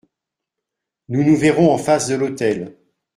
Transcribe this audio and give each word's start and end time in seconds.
Nous 1.09 1.23
nous 1.23 1.35
verrons 1.35 1.71
en 1.71 1.77
face 1.77 2.07
de 2.07 2.15
l’hôtel. 2.15 2.75